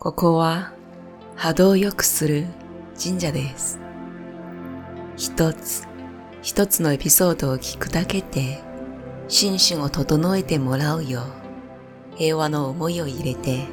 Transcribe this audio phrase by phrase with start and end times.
[0.00, 0.72] ここは
[1.36, 2.46] 波動を良くする
[2.98, 3.78] 神社です。
[5.18, 5.86] 一つ
[6.40, 8.62] 一つのエピソードを聞くだけで
[9.28, 11.20] 心身を整えてもらうよ
[12.14, 13.66] う平和の思いを入れて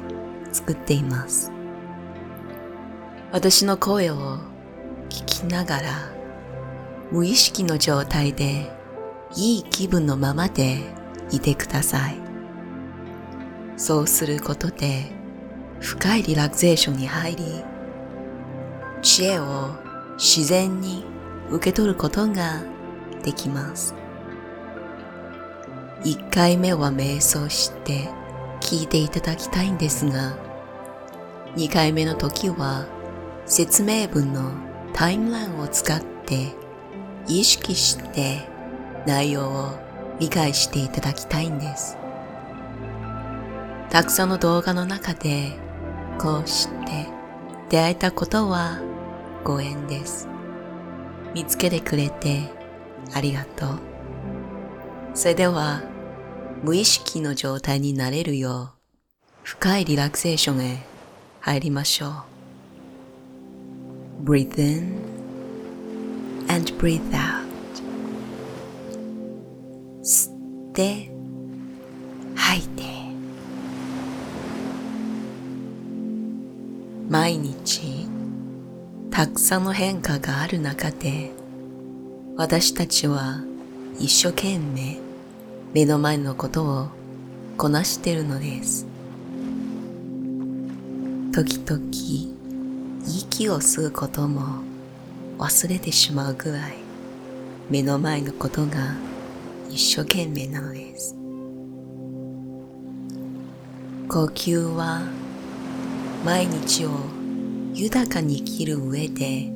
[0.52, 1.50] 作っています。
[3.32, 4.36] 私の声を
[5.08, 6.12] 聞きながら
[7.10, 8.70] 無意識の状態で
[9.34, 10.92] いい気分のままで
[11.30, 12.18] いてください。
[13.78, 15.16] そうすることで
[15.80, 17.64] 深いリラクゼーションに入り、
[19.02, 19.70] 知恵を
[20.16, 21.04] 自然に
[21.50, 22.62] 受け取ることが
[23.22, 23.94] できます。
[26.04, 28.08] 1回目は瞑想して
[28.60, 30.36] 聞いていただきたいんですが、
[31.56, 32.86] 2回目の時は
[33.46, 34.52] 説明文の
[34.92, 36.52] タイムラインを使って
[37.26, 38.48] 意識して
[39.06, 39.78] 内容を
[40.18, 41.96] 理解していただきたいんです。
[43.90, 45.67] たくさんの動画の中で
[46.18, 47.06] こうして
[47.68, 48.80] 出会えたことは
[49.44, 50.26] ご縁です。
[51.32, 52.50] 見つけてくれて
[53.14, 53.78] ありがとう。
[55.14, 55.82] それでは
[56.64, 58.78] 無意識の状態になれるよう
[59.44, 60.82] 深いリラクゼーションへ
[61.40, 62.24] 入りましょ
[64.24, 64.24] う。
[64.24, 64.98] Breathe in
[66.48, 67.46] and breathe out.
[70.02, 71.17] 吸って
[77.08, 78.06] 毎日
[79.10, 81.30] たくさんの変化がある中で
[82.36, 83.40] 私たちは
[83.98, 84.98] 一生懸命
[85.72, 86.88] 目の前のことを
[87.56, 88.86] こなしているのです。
[91.32, 91.80] 時々
[93.06, 94.62] 息を吸うことも
[95.38, 96.74] 忘れてしまうぐらい
[97.70, 98.94] 目の前のことが
[99.70, 101.14] 一生懸命なのです。
[104.08, 105.27] 呼吸は
[106.24, 106.90] 毎日を
[107.74, 109.50] 豊かに生きる上で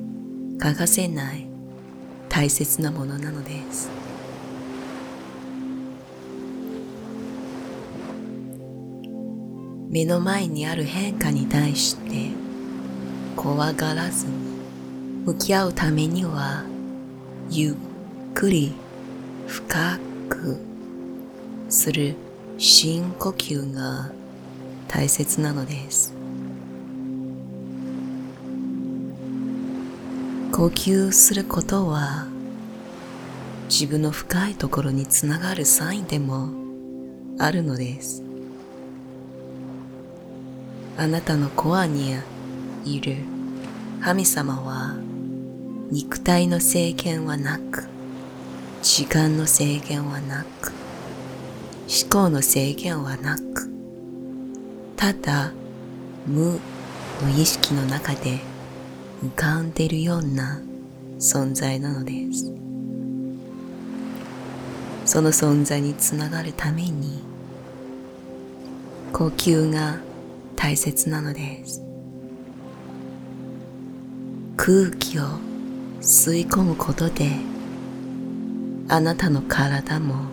[0.58, 1.46] 欠かせない
[2.28, 3.90] 大切なものなのです。
[9.90, 12.30] 目の前にある変化に対して
[13.36, 14.32] 怖がらずに
[15.26, 16.64] 向き合うためには
[17.50, 17.74] ゆっ
[18.34, 18.72] くり
[19.46, 19.98] 深
[20.30, 20.58] く
[21.68, 22.14] する
[22.56, 24.10] 深呼吸が
[24.88, 26.14] 大切なのです。
[30.62, 32.28] 呼吸することは
[33.68, 36.50] 自分の深いところにつながるサインでも
[37.40, 38.22] あるのです。
[40.96, 42.14] あなたのコアに
[42.84, 43.16] いる
[44.04, 44.94] 神様は
[45.90, 47.88] 肉体の制限はなく
[48.82, 50.70] 時間の制限はなく
[51.88, 53.68] 思考の制限はなく
[54.94, 55.50] ただ
[56.24, 56.60] 無
[57.20, 58.51] の意識の中で
[59.22, 60.60] 浮かんでいるような
[61.18, 62.52] 存在なのです。
[65.04, 67.22] その存在につながるために
[69.12, 69.98] 呼吸が
[70.56, 71.82] 大切なのです。
[74.56, 75.22] 空気を
[76.00, 77.30] 吸い込むことで
[78.88, 80.26] あなたの体も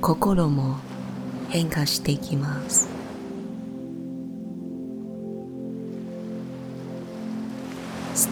[0.00, 0.76] 心も
[1.50, 2.91] 変化していきます。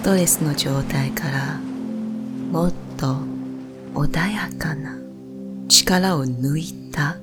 [0.01, 3.19] ストレスの状態からもっと
[3.93, 4.99] 穏やかな
[5.69, 7.19] 力を抜いた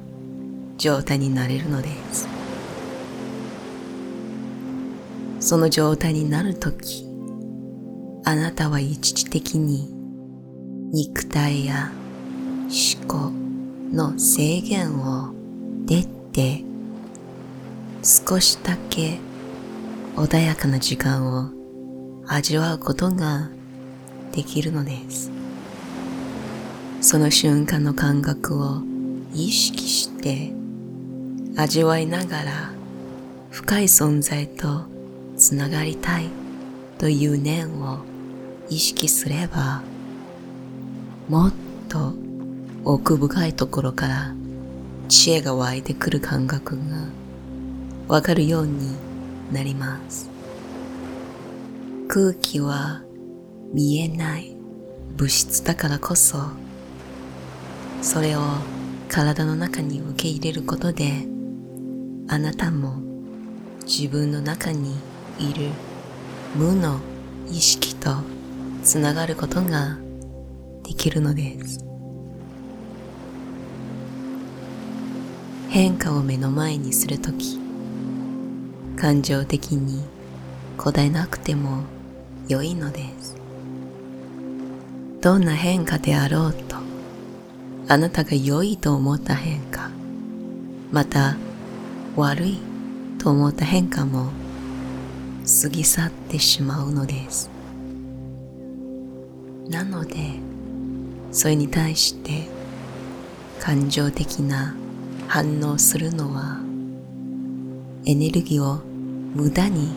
[0.78, 2.28] 状態になれるのです。
[5.40, 7.08] その状態になるとき、
[8.24, 9.92] あなたは一時的に
[10.94, 11.92] 肉体や
[13.00, 13.32] 思考
[13.92, 15.34] の制限を
[15.88, 16.64] 出て
[18.04, 19.18] 少しだけ
[20.16, 21.57] 穏やかな時間を
[22.28, 23.50] 味わうことが
[24.34, 25.32] できるのです。
[27.02, 28.82] その瞬間の感覚を
[29.34, 30.52] 意識して
[31.56, 32.72] 味わいながら
[33.52, 34.86] 深い存在と
[35.38, 36.30] つながりたい
[36.98, 38.00] という念を
[38.70, 39.82] 意識すれば
[41.30, 41.54] もっ
[41.88, 42.14] と
[42.84, 44.34] 奥深いところから
[45.08, 47.08] 知恵が湧いてくる感覚が
[48.08, 48.96] わかるように
[49.52, 50.37] なります。
[52.08, 53.04] 空気は
[53.74, 54.56] 見えない
[55.18, 56.38] 物質だからこそ
[58.02, 58.42] それを
[59.10, 61.28] 体の中に受け入れることで
[62.30, 63.02] あなたも
[63.86, 64.96] 自分の中に
[65.38, 65.70] いる
[66.56, 67.00] 無の
[67.48, 68.16] 意識と
[68.84, 69.98] つながることが
[70.84, 71.84] できるのです。
[75.70, 77.60] 変化を目の前にするとき
[78.96, 80.04] 感情的に
[80.78, 81.84] 答えなくても
[82.48, 83.36] 良いのです。
[85.22, 86.78] どんな変化であろうと、
[87.90, 89.90] あなたが良いと思った変化、
[90.92, 91.36] また
[92.16, 92.60] 悪い
[93.20, 94.30] と思った変化も
[95.62, 97.50] 過ぎ去ってしまうのです。
[99.70, 100.16] なので、
[101.32, 102.48] それに対して
[103.60, 104.76] 感情的な
[105.28, 106.62] 反応するのは
[108.06, 108.80] エネルギーを
[109.36, 109.90] 無駄に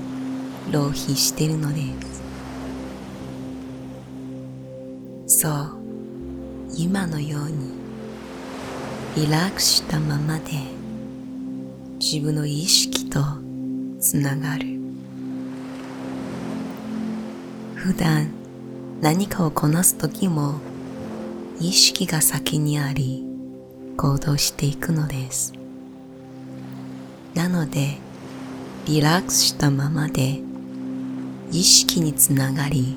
[0.72, 2.19] 浪費しているのです。
[5.32, 5.76] そう、
[6.76, 7.70] 今のように
[9.14, 10.50] リラックスしたままで
[12.00, 13.20] 自分の意識と
[14.00, 14.66] つながる。
[17.76, 18.30] 普段
[19.00, 20.54] 何かをこなすときも
[21.60, 23.24] 意識が先にあり
[23.96, 25.52] 行動していくのです。
[27.36, 27.98] なので
[28.84, 30.40] リラックスしたままで
[31.52, 32.96] 意識につながり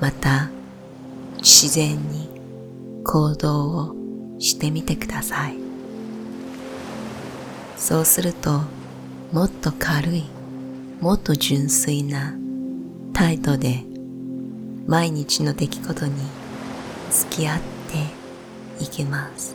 [0.00, 0.48] また
[1.44, 2.26] 自然に
[3.04, 3.94] 行動を
[4.38, 5.58] してみてください。
[7.76, 8.62] そうすると
[9.30, 10.24] もっと軽い
[11.02, 12.34] もっと純粋な
[13.12, 13.84] 態度で
[14.86, 16.14] 毎日の出来事に
[17.10, 17.60] 付き合っ
[18.78, 19.54] ていけます。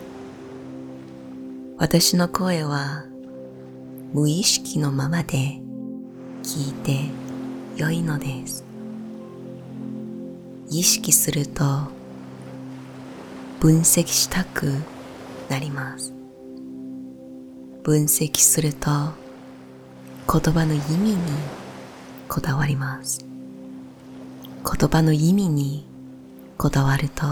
[1.80, 3.06] 私の声は
[4.13, 5.59] 無意識のままで
[6.44, 7.09] 聞いて
[7.75, 8.69] 良いのです。
[10.71, 11.63] 意識すると
[13.60, 14.71] 分析したく
[15.50, 16.13] なります。
[17.83, 18.89] 分析すると
[20.31, 21.18] 言葉の意味に
[22.27, 23.25] こだわります。
[24.63, 25.88] 言葉の意味に
[26.57, 27.25] こだわると、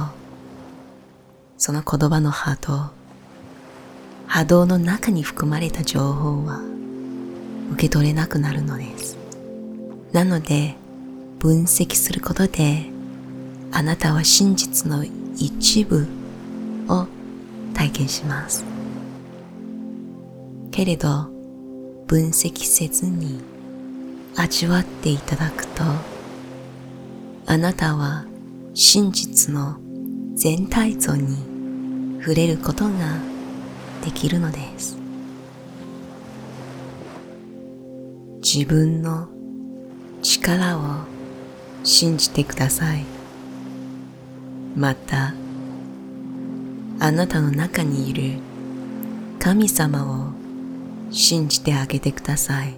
[1.60, 2.90] その言葉の波動、
[4.26, 6.62] 波動の中に含まれた情報は
[7.74, 9.16] 受け取れなくなるのです。
[10.12, 10.76] なので、
[11.38, 12.97] 分析することで、
[13.78, 16.08] あなたは真実の一部
[16.90, 17.06] を
[17.76, 18.66] 体験します。
[20.72, 21.30] けれど、
[22.08, 23.40] 分析せずに
[24.36, 25.84] 味わっていただくと、
[27.46, 28.26] あなたは
[28.74, 29.78] 真実の
[30.34, 31.38] 全体像に
[32.20, 33.20] 触れることが
[34.04, 34.98] できるのです。
[38.44, 39.28] 自分の
[40.24, 40.82] 力を
[41.84, 43.17] 信じてください。
[44.78, 45.34] また、
[47.00, 48.38] あなたの中にいる
[49.40, 50.34] 神様を
[51.12, 52.76] 信じてあげてください。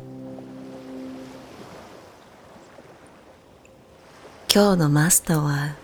[4.53, 5.75] 今日のマスターは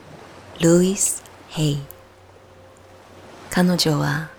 [0.62, 1.82] ルイス・ヘイ。
[3.50, 4.30] 彼女は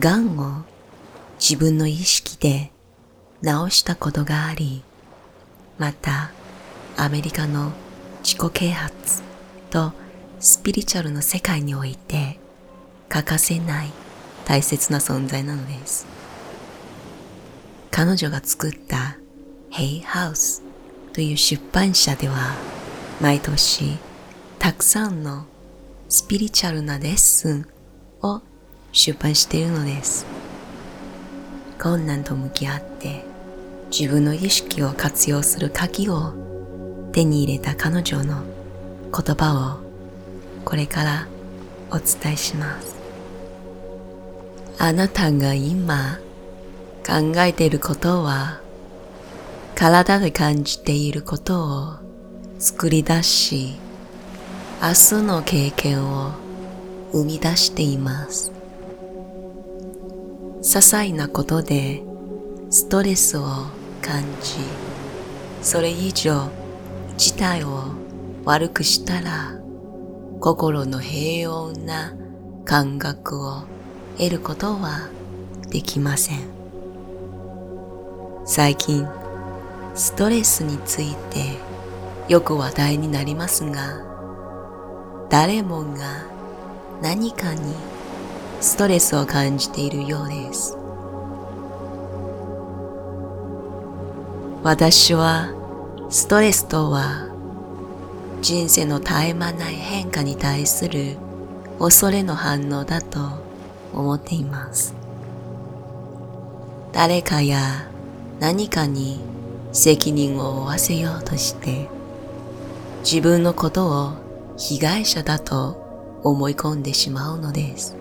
[0.00, 0.64] 癌を
[1.38, 2.72] 自分の意識で
[3.40, 4.82] 治したことがあり、
[5.78, 6.32] また
[6.96, 7.70] アメリカの
[8.24, 9.22] 自己啓発
[9.70, 9.92] と
[10.40, 12.38] スピリチュアルの世界において
[13.08, 13.90] 欠かせない
[14.44, 16.06] 大切な存在なのです。
[17.90, 19.16] 彼女が作った
[19.70, 20.62] ヘイハウス
[21.12, 22.54] という出版社では
[23.20, 23.96] 毎年
[24.58, 25.46] たくさんの
[26.08, 27.66] スピリチュアルなレッスン
[28.22, 28.42] を
[28.92, 30.26] 出版しているのです。
[31.78, 33.24] 困難と向き合って
[33.90, 36.32] 自分の意識を活用する鍵を
[37.12, 38.42] 手に入れた彼女の
[39.12, 39.83] 言葉を
[40.64, 41.28] これから
[41.90, 42.96] お伝えします。
[44.78, 46.18] あなたが今
[47.06, 48.60] 考えていることは
[49.74, 51.94] 体で感じていることを
[52.58, 53.76] 作り出し、
[54.82, 56.32] 明日の経験を
[57.12, 58.50] 生み出しています。
[60.60, 62.02] 些細なことで
[62.70, 63.44] ストレスを
[64.00, 64.56] 感じ、
[65.62, 66.48] それ以上
[67.16, 67.92] 事態を
[68.44, 69.63] 悪くしたら
[70.40, 72.14] 心の平穏な
[72.64, 73.62] 感覚を
[74.18, 75.08] 得ることは
[75.70, 76.40] できません。
[78.44, 79.06] 最近、
[79.94, 81.56] ストレスについて
[82.28, 84.02] よく話題になりますが、
[85.30, 86.26] 誰もが
[87.02, 87.74] 何かに
[88.60, 90.76] ストレスを感じているようです。
[94.62, 95.52] 私は
[96.08, 97.33] ストレスとは
[98.44, 101.16] 人生の絶え間ない変化に対する
[101.78, 103.18] 恐れの反応だと
[103.94, 104.94] 思っています。
[106.92, 107.88] 誰かや
[108.40, 109.18] 何かに
[109.72, 111.88] 責任を負わせようとして
[113.02, 114.12] 自分のことを
[114.58, 117.96] 被害者だと思い込んでしまうのです。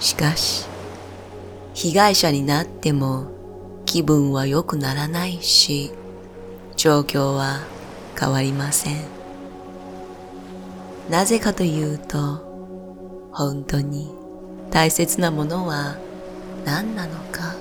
[0.00, 0.66] しかし、
[1.72, 3.26] 被害者になっても
[3.86, 5.92] 気分は良くならないし、
[6.76, 7.72] 状況は
[8.18, 8.96] 変わりません。
[11.10, 14.10] なぜかというと、本当に
[14.70, 15.96] 大切なものは
[16.64, 17.54] 何なのか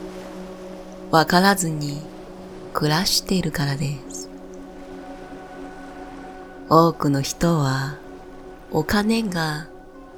[1.12, 2.02] わからずに
[2.74, 4.30] 暮らしているからです。
[6.70, 7.98] 多くの人は
[8.72, 9.68] お金が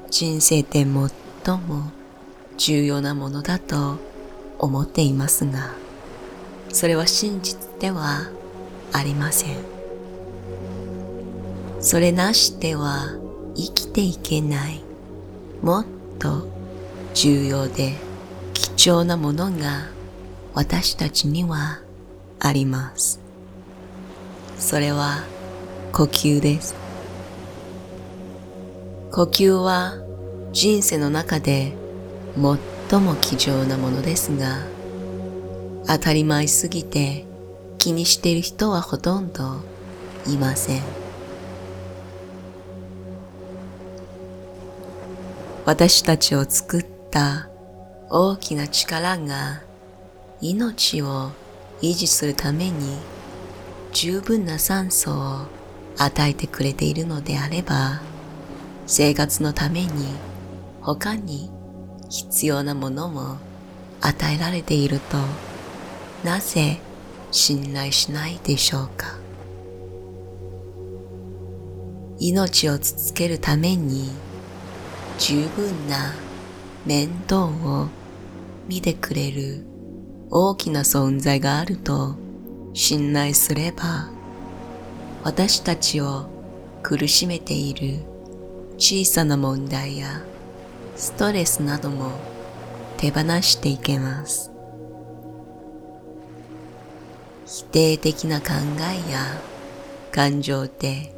[0.09, 1.11] 人生で最も
[2.57, 3.97] 重要なものだと
[4.59, 5.73] 思っていますが、
[6.71, 8.29] それは真実では
[8.93, 9.74] ありません。
[11.85, 13.09] それなしでは
[13.55, 14.83] 生きていけない
[15.61, 15.85] もっ
[16.17, 16.47] と
[17.13, 17.93] 重要で
[18.55, 19.91] 貴重なものが
[20.55, 21.79] 私たちには
[22.39, 23.19] あります。
[24.57, 25.25] それは
[25.93, 26.73] 呼吸です。
[29.11, 29.93] 呼吸は
[30.53, 31.73] 人生の中で
[32.89, 34.65] 最も貴重なものですが、
[35.85, 37.27] 当たり前すぎて
[37.77, 39.61] 気にしている人はほとんど
[40.25, 41.04] いません。
[45.65, 47.49] 私たちを作った
[48.09, 49.63] 大きな力が
[50.39, 51.31] 命を
[51.81, 52.97] 維持するために
[53.91, 55.47] 十分な酸素を
[55.97, 58.01] 与えてくれているのであれば
[58.85, 59.89] 生活のために
[60.81, 61.49] 他に
[62.09, 63.37] 必要なものも
[64.01, 65.17] 与えられていると
[66.23, 66.79] なぜ
[67.31, 69.17] 信頼しないでしょうか？
[72.19, 74.11] 命を続けるために
[75.17, 76.13] 十分な
[76.85, 77.87] 面倒を
[78.67, 79.65] 見てくれる
[80.29, 82.15] 大きな存在があると
[82.73, 84.09] 信頼すれば
[85.23, 86.29] 私たちを
[86.83, 87.99] 苦しめている
[88.77, 90.21] 小さな問題や
[90.95, 92.11] ストレスなども
[92.97, 94.51] 手放していけます。
[97.45, 98.47] 否定的な考
[98.79, 99.19] えや
[100.11, 101.13] 感情で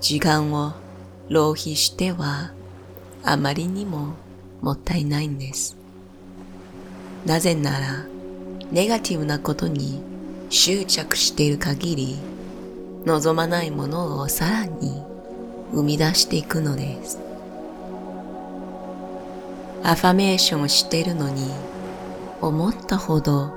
[0.00, 0.72] 時間を
[1.28, 2.55] 浪費しては
[3.28, 4.14] あまりにも
[4.62, 5.76] もったいないんです。
[7.26, 8.06] なぜなら
[8.70, 10.00] ネガティブなことに
[10.48, 12.16] 執着している限り
[13.04, 15.02] 望まないものをさらに
[15.72, 17.18] 生み出していくのです。
[19.82, 21.50] アファメーションをしているのに
[22.40, 23.52] 思ったほど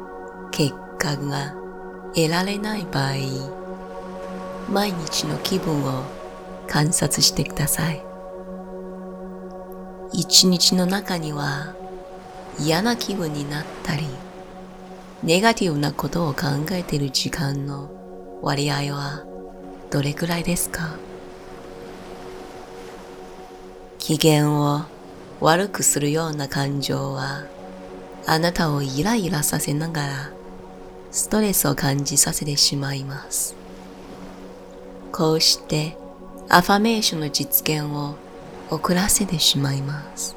[0.49, 1.53] 結果が
[2.15, 3.13] 得られない場合、
[4.71, 6.03] 毎日の気分を
[6.67, 8.08] 観察してください。
[10.13, 11.75] 一日の中には
[12.59, 14.07] 嫌な気分になったり、
[15.23, 17.89] ネガティブなことを考えている時間の
[18.41, 19.23] 割合は
[19.89, 20.97] どれくらいですか？
[23.97, 24.81] 機嫌を
[25.39, 27.43] 悪くするような感情は
[28.25, 30.31] あなたをイライラさせながら
[31.11, 33.55] ストレスを感じさせてしまいます。
[35.11, 35.97] こうして
[36.47, 38.15] アファメーションの実現を
[38.69, 40.35] 遅らせてしまいます。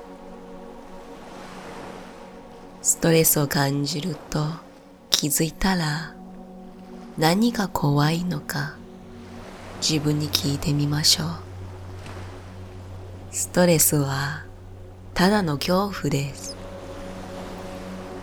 [2.80, 4.44] ストレスを感じると
[5.10, 6.14] 気づいたら
[7.16, 8.74] 何が怖いのか
[9.80, 11.28] 自分に聞いてみましょう。
[13.30, 14.44] ストレスは
[15.14, 16.56] ただの恐怖です。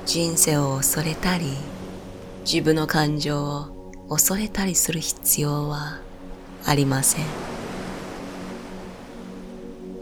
[0.05, 1.53] 人生を恐れたり
[2.43, 5.99] 自分の感情を恐れたりする必要は
[6.65, 7.58] ありません。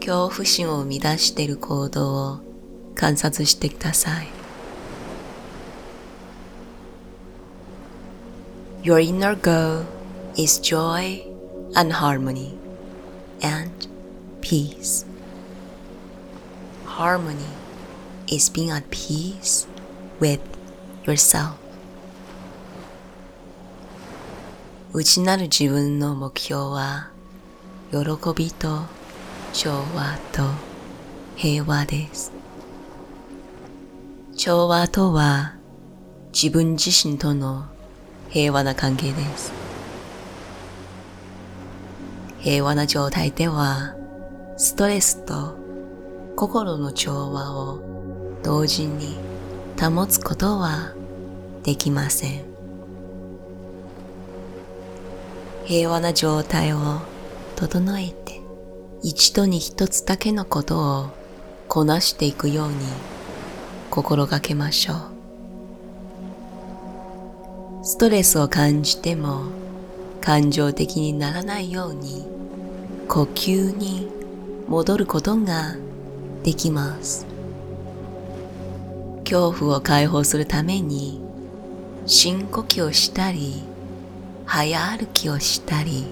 [0.08, 2.40] 恐怖心を生み出している行動を
[2.94, 4.28] 観察してください。
[8.82, 9.84] Your inner goal
[10.34, 11.30] is joy
[11.74, 12.54] and harmony
[13.42, 13.70] and
[14.40, 15.04] peace.
[16.86, 17.36] Harmony
[18.28, 19.68] is being at peace
[20.20, 20.40] with
[21.04, 21.52] yourself.
[24.94, 27.10] 内なる自分の目標は
[27.90, 27.98] 喜
[28.34, 28.97] びと
[29.52, 30.42] 調和と
[31.36, 32.32] 平和です。
[34.36, 35.54] 調和とは
[36.32, 37.66] 自分自身との
[38.28, 39.52] 平和な関係です。
[42.38, 43.94] 平和な状態では
[44.56, 45.56] ストレスと
[46.36, 47.80] 心の調和を
[48.44, 49.16] 同時に
[49.80, 50.92] 保つことは
[51.64, 52.44] できません。
[55.64, 57.00] 平和な状態を
[57.56, 58.17] 整えて
[59.02, 61.10] 一度に一つだけのことを
[61.68, 62.74] こなしていくように
[63.90, 65.18] 心がけましょう。
[67.84, 69.44] ストレスを感じても
[70.20, 72.26] 感情的にならないように
[73.08, 74.08] 呼吸に
[74.68, 75.76] 戻ることが
[76.42, 77.24] できます。
[79.24, 81.20] 恐怖を解放するために
[82.06, 83.62] 深呼吸をしたり
[84.46, 86.06] 早歩きをしたり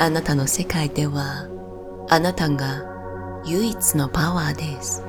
[0.00, 1.48] あなたの世界では
[2.08, 2.84] あなたが
[3.44, 5.02] 唯一のパワーです。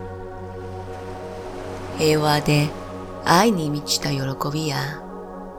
[1.99, 2.69] 平和で
[3.23, 4.19] 愛に満ちた喜
[4.51, 5.03] びや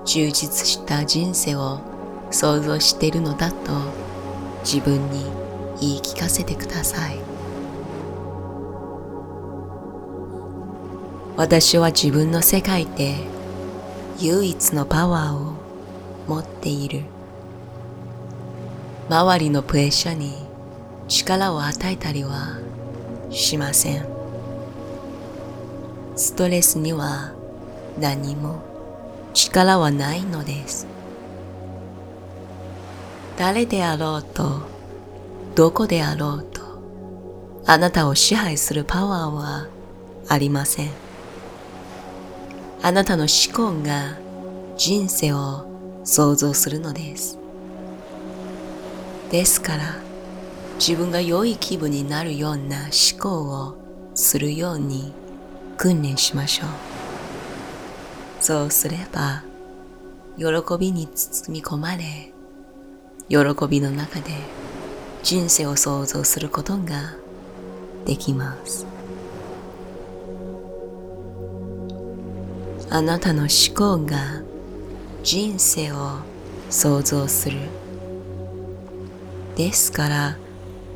[0.04, 1.80] 充実した人生を
[2.32, 3.70] 想像しているのだと
[4.64, 5.24] 自分に
[5.80, 7.16] 言い聞かせてください。
[11.36, 13.14] 私は自分の世界で
[14.18, 15.54] 唯一のパワーを
[16.26, 17.04] 持っている。
[19.10, 20.46] 周りのプレッシャーに
[21.08, 22.60] 力を与えたりは
[23.28, 24.06] しません。
[26.14, 27.32] ストレスには
[27.98, 28.62] 何も
[29.34, 30.86] 力はないのです。
[33.36, 34.60] 誰であろうと
[35.56, 36.60] どこであろうと
[37.66, 39.66] あなたを支配するパワーは
[40.28, 40.90] ありません。
[42.80, 44.16] あなたの思考が
[44.76, 45.66] 人生を
[46.04, 47.39] 想像するのです。
[49.30, 49.94] ですから
[50.74, 53.76] 自分が良い気分になるような思考を
[54.14, 55.12] するように
[55.76, 56.68] 訓練しましょう。
[58.40, 59.44] そうすれば
[60.36, 60.44] 喜
[60.78, 62.32] びに包み込まれ
[63.28, 64.32] 喜びの中で
[65.22, 67.14] 人生を想像することが
[68.06, 68.86] できます。
[72.88, 74.42] あなたの思考が
[75.22, 76.16] 人生を
[76.70, 77.79] 想像する。
[79.56, 80.38] ですから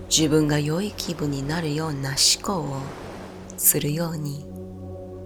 [0.09, 2.81] 自分が良い気分になるような思考を
[3.57, 4.47] するように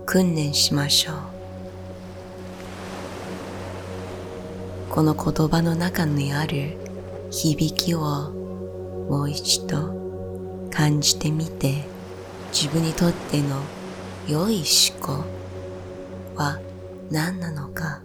[0.07, 1.17] 訓練しましょう。
[4.91, 6.77] この言葉の中にある
[7.31, 8.01] 響きを
[9.11, 9.95] もう一度
[10.71, 11.85] 感じてみて
[12.53, 13.61] 自分にとっての
[14.27, 15.25] 良い思考
[16.35, 16.59] は
[17.11, 18.03] 何なのか。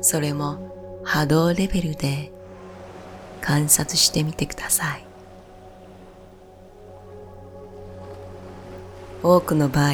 [0.00, 2.32] それも波動レベルで
[3.42, 5.04] 観察してみてください。
[9.22, 9.92] 多くの場合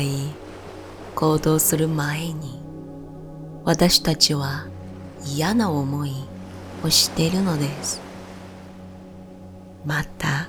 [1.15, 2.61] 行動する前に
[3.65, 4.69] 私たちは
[5.25, 6.13] 嫌な思い
[6.83, 8.01] をしているのです。
[9.85, 10.49] また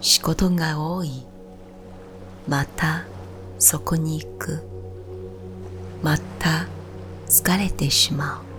[0.00, 1.26] 仕事が多い。
[2.48, 3.04] また
[3.58, 4.62] そこに行く。
[6.02, 6.66] また
[7.26, 8.49] 疲れてしまう。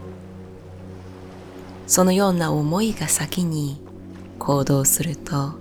[1.92, 3.78] そのような思いが先に
[4.40, 5.56] 行動すると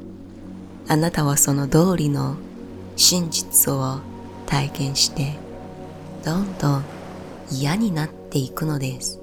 [0.87, 2.37] あなたはその通りの
[2.95, 3.99] 真実を
[4.47, 5.37] 体験して
[6.25, 6.85] どんどん
[7.51, 9.21] 嫌になっていくのです。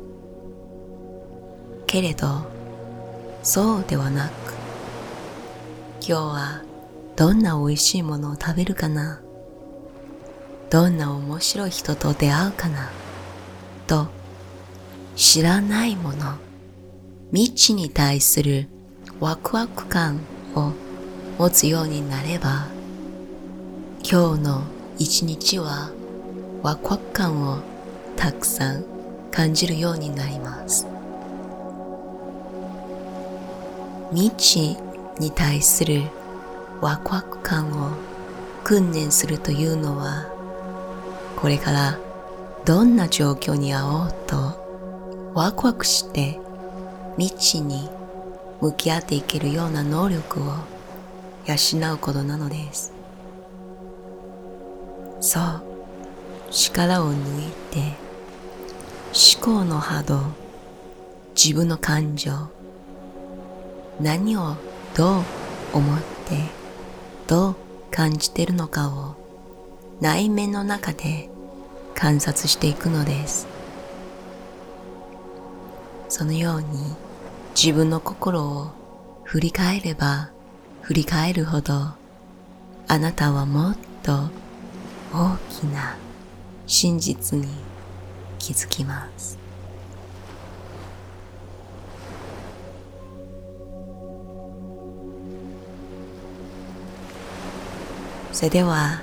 [1.86, 2.46] けれど
[3.42, 4.32] そうではなく
[6.06, 6.64] 今日は
[7.16, 9.22] どんな美味しいものを食べるかな
[10.70, 12.90] どんな面白い人と出会うかな
[13.88, 14.08] と
[15.16, 16.47] 知らないもの
[17.32, 18.70] 未知に対する
[19.20, 20.22] ワクワク感
[20.56, 20.72] を
[21.38, 22.68] 持つようになれば
[24.02, 24.64] 今日の
[24.98, 25.92] 一日は
[26.64, 27.60] ワクワク感を
[28.16, 28.86] たくさん
[29.30, 30.88] 感じるようになります。
[34.12, 34.78] 未知
[35.20, 36.04] に対する
[36.80, 37.92] ワクワク感を
[38.64, 40.28] 訓練するというのは
[41.36, 42.00] これから
[42.64, 46.40] どんな状況に会おうとワクワクして
[47.18, 47.90] 未知に
[48.62, 50.54] 向き合っていけるような能力を
[51.48, 52.94] 養うことなのです。
[55.20, 55.64] そう
[56.52, 57.80] 力を抜いて
[59.40, 60.22] 思考の波動
[61.36, 62.32] 自分の感情
[64.00, 64.56] 何を
[64.96, 65.24] どう
[65.74, 66.44] 思って
[67.26, 67.56] どう
[67.90, 69.16] 感じているのかを
[70.02, 71.30] 内面の中で
[71.96, 73.48] 観察していくのです。
[76.10, 76.68] そのように
[77.60, 78.72] 自分の心を
[79.24, 80.30] 振り返れば
[80.84, 81.74] 振り返るほど
[82.88, 84.30] あなたはもっと
[85.12, 85.98] 大きな
[86.68, 87.48] 真実に
[88.38, 89.40] 気づきます。
[98.32, 99.02] それでは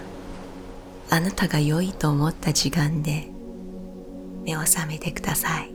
[1.11, 3.29] あなたが良いと思った時間で
[4.45, 5.74] 目を覚めてください。